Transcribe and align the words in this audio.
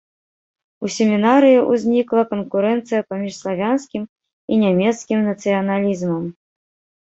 У 0.85 0.89
семінарыі 0.93 1.59
ўзнікла 1.71 2.23
канкурэнцыя 2.31 3.01
паміж 3.11 3.37
славянскім 3.41 4.03
і 4.09 4.53
нямецкім 4.63 5.19
нацыяналізмам. 5.29 6.25